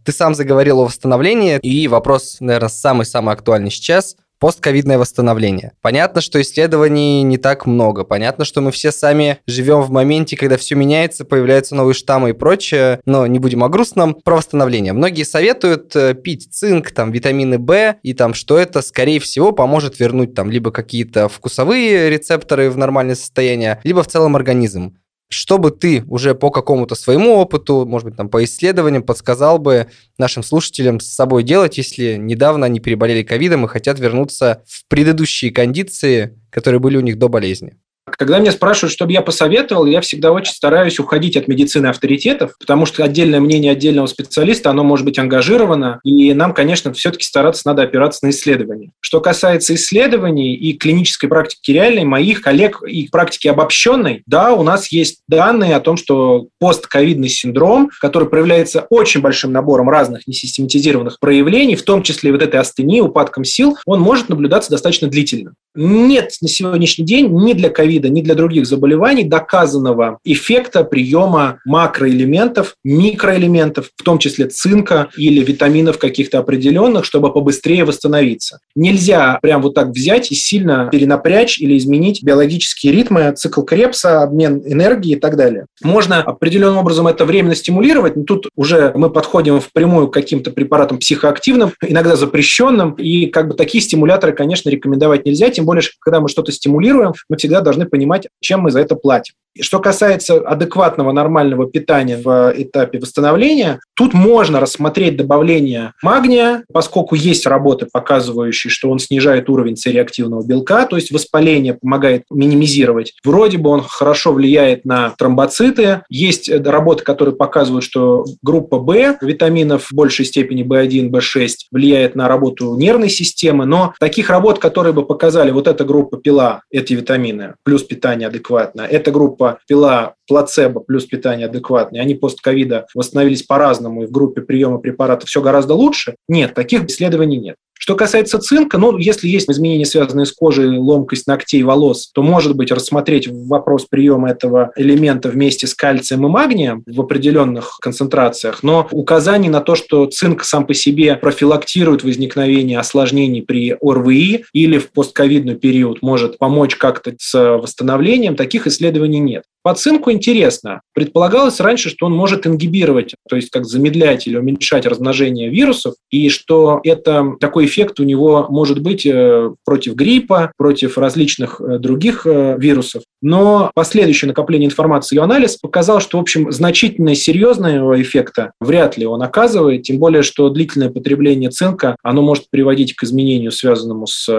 [0.06, 5.72] Ты сам заговорил о восстановлении, и вопрос, наверное, самый-самый актуальный сейчас постковидное восстановление.
[5.82, 8.04] Понятно, что исследований не так много.
[8.04, 12.34] Понятно, что мы все сами живем в моменте, когда все меняется, появляются новые штаммы и
[12.34, 13.00] прочее.
[13.06, 14.16] Но не будем о грустном.
[14.16, 14.92] Про восстановление.
[14.92, 19.98] Многие советуют э, пить цинк, там, витамины В, и там, что это, скорее всего, поможет
[20.02, 24.98] вернуть там либо какие-то вкусовые рецепторы в нормальное состояние, либо в целом организм.
[25.34, 29.88] Что бы ты уже по какому-то своему опыту, может быть, там по исследованиям подсказал бы
[30.20, 35.52] нашим слушателям с собой делать, если недавно они переболели ковидом и хотят вернуться в предыдущие
[35.52, 37.80] кондиции, которые были у них до болезни?
[38.18, 42.56] Когда меня спрашивают, что бы я посоветовал, я всегда очень стараюсь уходить от медицины авторитетов,
[42.60, 47.64] потому что отдельное мнение отдельного специалиста, оно может быть ангажировано, и нам, конечно, все-таки стараться
[47.66, 48.92] надо опираться на исследования.
[49.00, 54.92] Что касается исследований и клинической практики реальной, моих коллег и практики обобщенной, да, у нас
[54.92, 61.76] есть данные о том, что постковидный синдром, который проявляется очень большим набором разных несистематизированных проявлений,
[61.76, 65.54] в том числе вот этой астении, упадком сил, он может наблюдаться достаточно длительно.
[65.76, 72.76] Нет на сегодняшний день ни для ковида, ни для других заболеваний доказанного эффекта приема макроэлементов,
[72.84, 78.60] микроэлементов, в том числе цинка или витаминов каких-то определенных, чтобы побыстрее восстановиться.
[78.76, 84.62] Нельзя прям вот так взять и сильно перенапрячь или изменить биологические ритмы, цикл Крепса, обмен
[84.66, 85.66] энергии и так далее.
[85.84, 91.00] Можно определенным образом это временно стимулировать, но тут уже мы подходим впрямую к каким-то препаратам
[91.00, 96.30] психоактивным, иногда запрещенным, и как бы такие стимуляторы, конечно, рекомендовать нельзя, тем более, когда мы
[96.30, 99.36] что-то стимулируем, мы всегда должны понимать, чем мы за это платим.
[99.60, 107.46] Что касается адекватного нормального питания в этапе восстановления, тут можно рассмотреть добавление магния, поскольку есть
[107.46, 113.14] работы, показывающие, что он снижает уровень цереактивного белка, то есть воспаление помогает минимизировать.
[113.24, 116.02] Вроде бы он хорошо влияет на тромбоциты.
[116.10, 122.28] Есть работы, которые показывают, что группа В витаминов в большей степени B1, B6 влияет на
[122.28, 127.56] работу нервной системы, но таких работ, которые бы показали, вот эта группа пила эти витамины,
[127.64, 134.04] плюс питание адекватно, эта группа группа пила плацебо плюс питание адекватное, они постковида восстановились по-разному,
[134.04, 136.16] и в группе приема препаратов все гораздо лучше.
[136.28, 137.56] Нет, таких исследований нет.
[137.80, 142.56] Что касается цинка, ну, если есть изменения, связанные с кожей, ломкость ногтей, волос, то, может
[142.56, 148.64] быть, рассмотреть вопрос приема этого элемента вместе с кальцием и магнием в определенных концентрациях.
[148.64, 154.78] Но указаний на то, что цинк сам по себе профилактирует возникновение осложнений при ОРВИ или
[154.78, 159.44] в постковидный период может помочь как-то с восстановлением, таких исследований нет.
[159.64, 160.82] По цинку интересно.
[160.94, 166.28] Предполагалось раньше, что он может ингибировать, то есть как замедлять или уменьшать размножение вирусов, и
[166.28, 172.28] что это такой эффект у него может быть э, против гриппа, против различных э, других
[172.28, 173.04] э, вирусов.
[173.24, 179.08] Но последующее накопление информации и анализ показал, что, в общем, значительно серьезного эффекта вряд ли
[179.08, 184.32] он оказывает, тем более, что длительное потребление цинка, оно может приводить к изменению, связанному с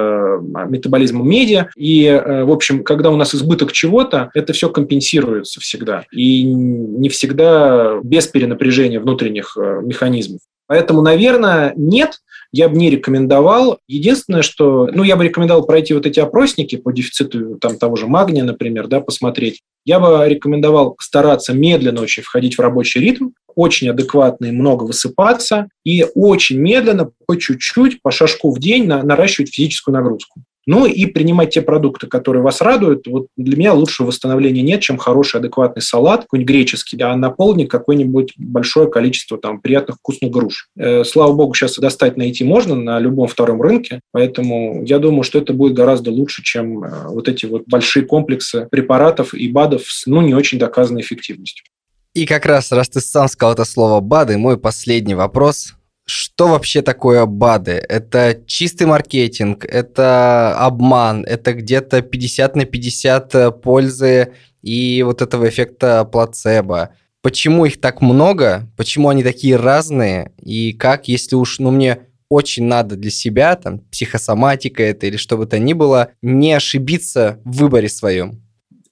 [0.69, 1.67] метаболизмом меди.
[1.77, 2.09] И,
[2.45, 6.05] в общем, когда у нас избыток чего-то, это все компенсирует фиксируется всегда.
[6.13, 10.41] И не всегда без перенапряжения внутренних э, механизмов.
[10.67, 12.21] Поэтому, наверное, нет,
[12.55, 13.81] я бы не рекомендовал.
[13.89, 18.07] Единственное, что, ну, я бы рекомендовал пройти вот эти опросники по дефициту там, того же
[18.07, 19.63] магния, например, да, посмотреть.
[19.85, 25.69] Я бы рекомендовал стараться медленно очень входить в рабочий ритм, очень адекватно и много высыпаться,
[25.85, 30.41] и очень медленно, по чуть-чуть, по шажку в день наращивать физическую нагрузку.
[30.67, 33.07] Ну и принимать те продукты, которые вас радуют.
[33.07, 37.71] Вот для меня лучшего восстановления нет, чем хороший адекватный салат, какой-нибудь греческий, а на полдник
[37.71, 40.69] какое-нибудь большое количество там приятных вкусных груш.
[40.77, 45.39] Э, слава богу, сейчас достать найти можно на любом втором рынке, поэтому я думаю, что
[45.39, 50.07] это будет гораздо лучше, чем э, вот эти вот большие комплексы препаратов и БАДов с
[50.07, 51.65] ну, не очень доказанной эффективностью.
[52.15, 55.75] И как раз, раз ты сам сказал это слово БАДы, мой последний вопрос
[56.07, 57.83] что вообще такое БАДы?
[57.89, 65.49] Это чистый маркетинг, это обман, это где-то 50 на 50 э, пользы и вот этого
[65.49, 66.91] эффекта плацебо.
[67.23, 68.71] Почему их так много?
[68.77, 70.33] Почему они такие разные?
[70.43, 75.39] И как, если уж, ну, мне очень надо для себя, там, психосоматика это или что
[75.39, 78.44] бы то ни было, не ошибиться в выборе своем?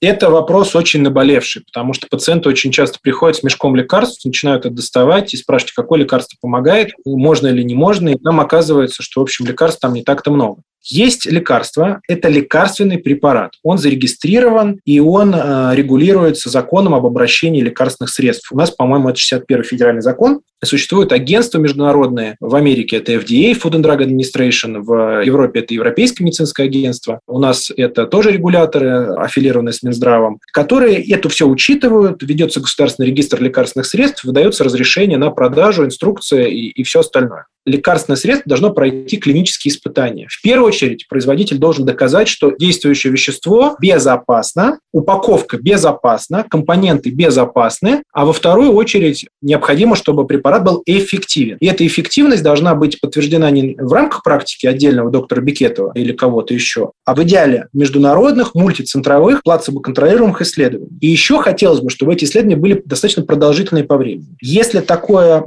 [0.02, 4.74] Это вопрос очень наболевший, потому что пациенты очень часто приходят с мешком лекарств, начинают это
[4.74, 9.22] доставать и спрашивать, какое лекарство помогает, можно или не можно, и там оказывается, что, в
[9.22, 10.62] общем, лекарств там не так-то много.
[10.84, 13.52] Есть лекарство, это лекарственный препарат.
[13.62, 18.50] Он зарегистрирован, и он э, регулируется законом об обращении лекарственных средств.
[18.52, 20.40] У нас, по-моему, это 61 федеральный закон.
[20.64, 22.36] Существует агентство международное.
[22.40, 24.80] В Америке это FDA, Food and Drug Administration.
[24.80, 27.20] В Европе это Европейское медицинское агентство.
[27.26, 32.22] У нас это тоже регуляторы, аффилированные с Минздравом, которые это все учитывают.
[32.22, 38.16] Ведется государственный регистр лекарственных средств, выдается разрешение на продажу, инструкция и, и все остальное лекарственное
[38.16, 40.26] средство должно пройти клинические испытания.
[40.28, 48.24] В первую очередь производитель должен доказать, что действующее вещество безопасно, упаковка безопасна, компоненты безопасны, а
[48.24, 51.56] во вторую очередь необходимо, чтобы препарат был эффективен.
[51.60, 56.54] И эта эффективность должна быть подтверждена не в рамках практики отдельного доктора Бикетова или кого-то
[56.54, 60.98] еще, а в идеале международных, мультицентровых, плацебо-контролируемых исследований.
[61.00, 64.36] И еще хотелось бы, чтобы эти исследования были достаточно продолжительные по времени.
[64.40, 65.40] Если такое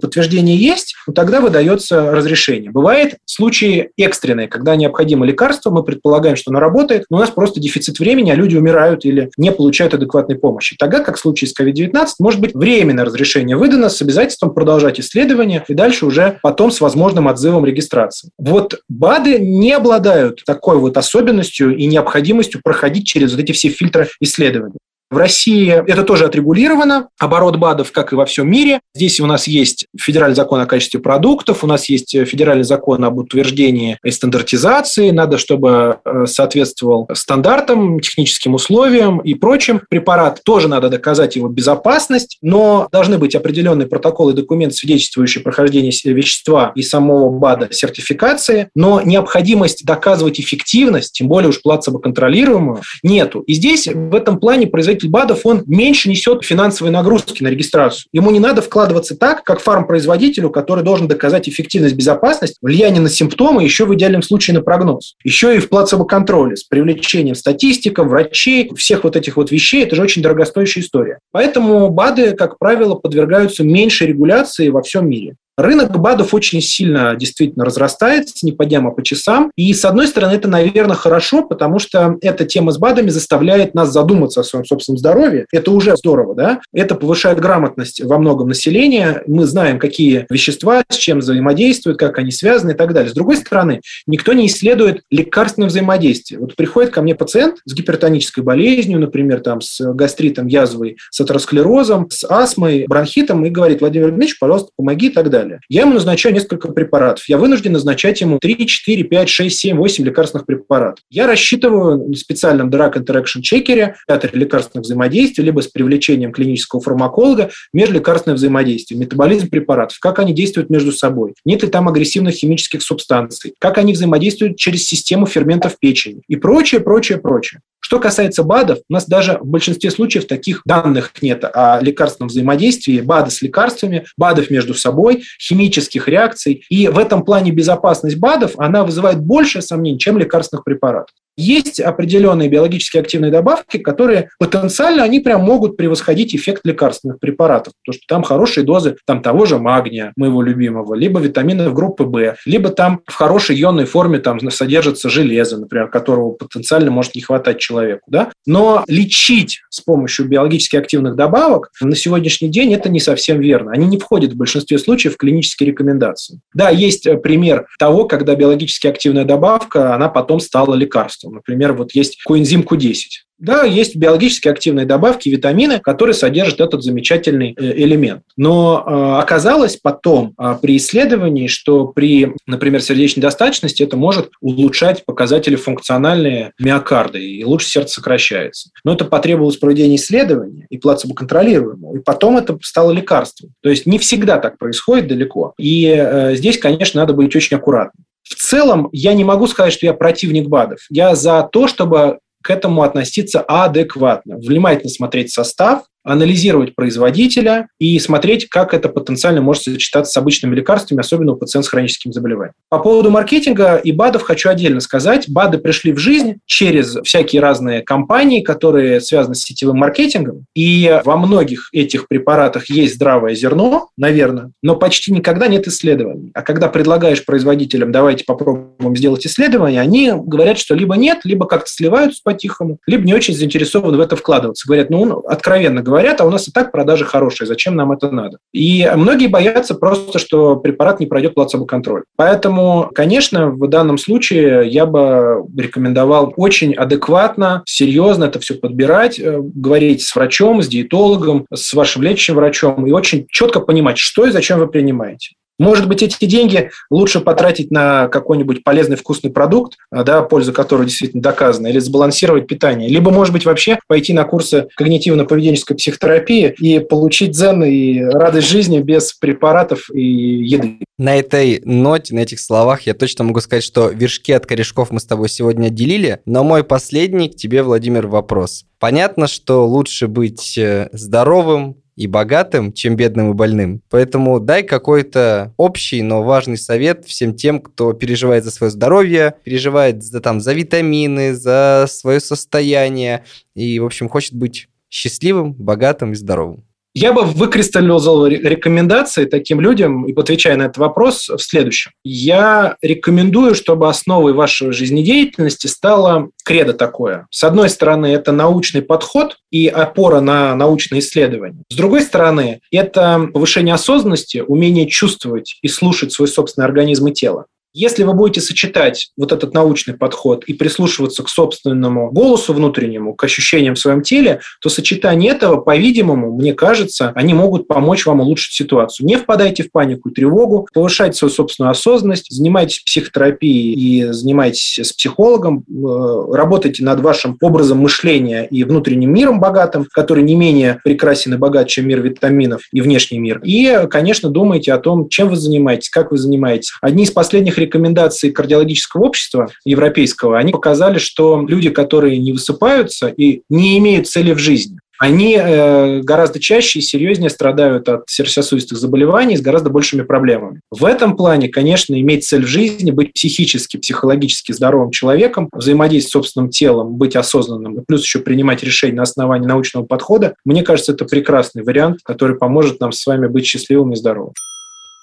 [0.00, 2.70] подтверждение есть, то тогда вы выдается разрешение.
[2.70, 7.60] Бывает случаи экстренные, когда необходимо лекарство, мы предполагаем, что оно работает, но у нас просто
[7.60, 10.76] дефицит времени, а люди умирают или не получают адекватной помощи.
[10.78, 15.64] Тогда, как в случае с COVID-19, может быть временное разрешение выдано с обязательством продолжать исследование
[15.68, 18.30] и дальше уже потом с возможным отзывом регистрации.
[18.38, 24.08] Вот БАДы не обладают такой вот особенностью и необходимостью проходить через вот эти все фильтры
[24.20, 24.76] исследований.
[25.14, 28.80] В России это тоже отрегулировано, оборот БАДов, как и во всем мире.
[28.96, 33.18] Здесь у нас есть федеральный закон о качестве продуктов, у нас есть федеральный закон об
[33.18, 39.82] утверждении и стандартизации, надо, чтобы э, соответствовал стандартам, техническим условиям и прочим.
[39.88, 45.92] Препарат тоже надо доказать его безопасность, но должны быть определенные протоколы и документы, свидетельствующие прохождение
[46.12, 53.42] вещества и самого БАДа сертификации, но необходимость доказывать эффективность, тем более уж плацебо-контролируемую, нету.
[53.42, 58.08] И здесь в этом плане производитель производитель БАДов, он меньше несет финансовые нагрузки на регистрацию.
[58.12, 63.62] Ему не надо вкладываться так, как фармпроизводителю, который должен доказать эффективность, безопасность, влияние на симптомы,
[63.62, 65.14] еще в идеальном случае на прогноз.
[65.24, 69.82] Еще и в плацебо-контроле с привлечением статистиков, врачей, всех вот этих вот вещей.
[69.84, 71.18] Это же очень дорогостоящая история.
[71.32, 75.36] Поэтому БАДы, как правило, подвергаются меньшей регуляции во всем мире.
[75.56, 79.52] Рынок БАДов очень сильно действительно разрастается, не по дням, а по часам.
[79.56, 83.92] И, с одной стороны, это, наверное, хорошо, потому что эта тема с БАДами заставляет нас
[83.92, 85.46] задуматься о своем собственном здоровье.
[85.52, 86.60] Это уже здорово, да?
[86.72, 89.22] Это повышает грамотность во многом населения.
[89.28, 93.10] Мы знаем, какие вещества с чем взаимодействуют, как они связаны и так далее.
[93.10, 96.40] С другой стороны, никто не исследует лекарственное взаимодействие.
[96.40, 102.10] Вот приходит ко мне пациент с гипертонической болезнью, например, там, с гастритом, язвой, с атеросклерозом,
[102.10, 105.60] с астмой, бронхитом и говорит, Владимир Дмитриевич, пожалуйста, помоги и так далее далее.
[105.68, 107.28] Я ему назначаю несколько препаратов.
[107.28, 111.04] Я вынужден назначать ему 3, 4, 5, 6, 7, 8 лекарственных препаратов.
[111.10, 117.50] Я рассчитываю в специальном Drug Interaction чекере театре лекарственных взаимодействий, либо с привлечением клинического фармаколога
[117.72, 123.54] межлекарственное взаимодействие, метаболизм препаратов, как они действуют между собой, нет ли там агрессивных химических субстанций,
[123.58, 127.60] как они взаимодействуют через систему ферментов печени и прочее, прочее, прочее.
[127.84, 133.02] Что касается БАДов, у нас даже в большинстве случаев таких данных нет о лекарственном взаимодействии
[133.02, 136.64] БАДы с лекарствами, БАДов между собой, химических реакций.
[136.68, 141.14] И в этом плане безопасность БАДов, она вызывает больше сомнений, чем лекарственных препаратов.
[141.36, 147.98] Есть определенные биологически активные добавки, которые потенциально они прям могут превосходить эффект лекарственных препаратов, потому
[147.98, 152.70] что там хорошие дозы там, того же магния, моего любимого, либо витаминов группы В, либо
[152.70, 158.02] там в хорошей ионной форме там содержится железо, например, которого потенциально может не хватать человеку.
[158.08, 158.30] Да?
[158.46, 163.72] Но лечить с помощью биологически активных добавок на сегодняшний день это не совсем верно.
[163.72, 166.40] Они не входят в большинстве случаев в клинические рекомендации.
[166.54, 171.34] Да, есть пример того, когда биологически активная добавка, она потом стала лекарством лекарствам.
[171.34, 172.94] Например, вот есть коэнзим Q10.
[173.36, 178.22] Да, есть биологически активные добавки, витамины, которые содержат этот замечательный э, элемент.
[178.36, 185.04] Но э, оказалось потом э, при исследовании, что при, например, сердечной достаточности это может улучшать
[185.04, 188.70] показатели функциональные миокарда, и лучше сердце сокращается.
[188.84, 193.50] Но это потребовалось проведения исследования и плацебо-контролируемого, и потом это стало лекарством.
[193.62, 195.54] То есть не всегда так происходит далеко.
[195.58, 198.04] И э, здесь, конечно, надо быть очень аккуратным.
[198.24, 200.80] В целом, я не могу сказать, что я противник БАДов.
[200.90, 208.48] Я за то, чтобы к этому относиться адекватно, внимательно смотреть состав, анализировать производителя и смотреть,
[208.48, 212.54] как это потенциально может сочетаться с обычными лекарствами, особенно у пациентов с хроническим заболеванием.
[212.68, 215.28] По поводу маркетинга и БАДов хочу отдельно сказать.
[215.28, 220.44] БАДы пришли в жизнь через всякие разные компании, которые связаны с сетевым маркетингом.
[220.54, 226.30] И во многих этих препаратах есть здравое зерно, наверное, но почти никогда нет исследований.
[226.34, 231.70] А когда предлагаешь производителям, давайте попробуем сделать исследование, они говорят, что либо нет, либо как-то
[231.70, 234.66] сливаются по-тихому, либо не очень заинтересованы в это вкладываться.
[234.66, 238.10] Говорят, ну, откровенно говоря, говорят, а у нас и так продажи хорошие, зачем нам это
[238.10, 238.38] надо?
[238.52, 242.02] И многие боятся просто, что препарат не пройдет плацебо-контроль.
[242.16, 249.38] Поэтому, конечно, в данном случае я бы рекомендовал очень адекватно, серьезно это все подбирать, э,
[249.40, 254.32] говорить с врачом, с диетологом, с вашим лечащим врачом и очень четко понимать, что и
[254.32, 255.34] зачем вы принимаете.
[255.58, 260.84] Может быть, эти деньги лучше потратить на какой-нибудь полезный вкусный продукт, а, да, польза которого
[260.84, 262.88] действительно доказана, или сбалансировать питание.
[262.88, 268.80] Либо, может быть, вообще пойти на курсы когнитивно-поведенческой психотерапии и получить дзен и радость жизни
[268.80, 270.78] без препаратов и еды.
[270.98, 275.00] На этой ноте, на этих словах я точно могу сказать, что вершки от корешков мы
[275.00, 278.64] с тобой сегодня отделили, но мой последний к тебе, Владимир, вопрос.
[278.78, 283.82] Понятно, что лучше быть э, здоровым, и богатым, чем бедным и больным.
[283.90, 290.02] Поэтому дай какой-то общий, но важный совет всем тем, кто переживает за свое здоровье, переживает
[290.02, 293.24] за, там, за витамины, за свое состояние
[293.54, 296.64] и, в общем, хочет быть счастливым, богатым и здоровым.
[296.94, 301.90] Я бы выкристаллизовал рекомендации таким людям, и отвечая на этот вопрос, в следующем.
[302.04, 307.26] Я рекомендую, чтобы основой вашей жизнедеятельности стало кредо такое.
[307.30, 311.64] С одной стороны, это научный подход и опора на научные исследования.
[311.68, 317.46] С другой стороны, это повышение осознанности, умение чувствовать и слушать свой собственный организм и тело.
[317.74, 323.24] Если вы будете сочетать вот этот научный подход и прислушиваться к собственному голосу внутреннему, к
[323.24, 328.54] ощущениям в своем теле, то сочетание этого, по-видимому, мне кажется, они могут помочь вам улучшить
[328.54, 329.08] ситуацию.
[329.08, 334.92] Не впадайте в панику и тревогу, повышайте свою собственную осознанность, занимайтесь психотерапией и занимайтесь с
[334.92, 341.34] психологом, э, работайте над вашим образом мышления и внутренним миром богатым, который не менее прекрасен
[341.34, 343.40] и богат, чем мир витаминов и внешний мир.
[343.42, 346.72] И, конечно, думайте о том, чем вы занимаетесь, как вы занимаетесь.
[346.80, 353.42] Одни из последних рекомендации кардиологического общества европейского, они показали, что люди, которые не высыпаются и
[353.48, 359.36] не имеют цели в жизни, они э, гораздо чаще и серьезнее страдают от сердечно-сосудистых заболеваний
[359.36, 360.60] с гораздо большими проблемами.
[360.70, 366.12] В этом плане, конечно, иметь цель в жизни, быть психически, психологически здоровым человеком, взаимодействовать с
[366.12, 371.04] собственным телом, быть осознанным, плюс еще принимать решения на основании научного подхода, мне кажется, это
[371.04, 374.32] прекрасный вариант, который поможет нам с вами быть счастливым и здоровым.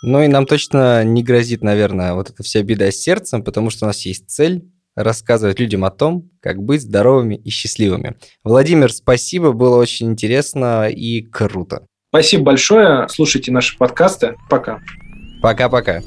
[0.04, 3.86] Ну и нам точно не грозит, наверное, вот эта вся беда с сердцем, потому что
[3.86, 4.64] у нас есть цель
[4.96, 8.18] рассказывать людям о том, как быть здоровыми и счастливыми.
[8.44, 11.86] Владимир, спасибо, было очень интересно и круто.
[12.10, 13.08] Спасибо большое.
[13.10, 14.36] Слушайте наши подкасты.
[14.50, 14.80] Пока.
[15.42, 16.02] Пока-пока.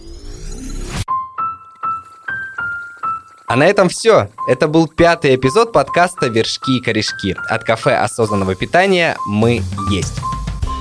[3.47, 4.29] А на этом все.
[4.49, 7.37] Это был пятый эпизод подкаста «Вершки и корешки».
[7.49, 10.34] От кафе осознанного питания «Мы есть».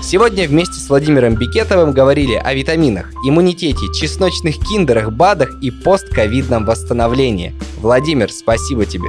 [0.04, 7.56] Сегодня вместе с Владимиром Бикетовым говорили о витаминах, иммунитете, чесночных киндерах, БАДах и постковидном восстановлении.
[7.78, 9.08] Владимир, спасибо тебе.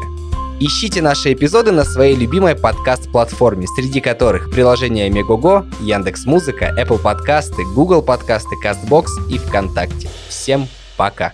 [0.60, 7.64] Ищите наши эпизоды на своей любимой подкаст-платформе, среди которых приложения Мегого, Яндекс Музыка, Apple подкасты,
[7.74, 10.08] Google подкасты, Castbox и ВКонтакте.
[10.28, 11.32] Всем пока!